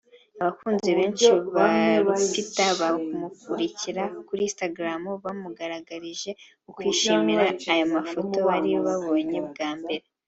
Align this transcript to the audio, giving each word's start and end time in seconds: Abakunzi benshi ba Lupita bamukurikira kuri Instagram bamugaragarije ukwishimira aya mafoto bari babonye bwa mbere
Abakunzi 0.41 0.89
benshi 0.97 1.27
ba 1.55 1.67
Lupita 2.05 2.65
bamukurikira 2.79 4.03
kuri 4.27 4.41
Instagram 4.49 5.03
bamugaragarije 5.23 6.31
ukwishimira 6.69 7.45
aya 7.71 7.85
mafoto 7.95 8.35
bari 8.47 8.71
babonye 8.85 9.39
bwa 9.49 9.69
mbere 9.79 10.03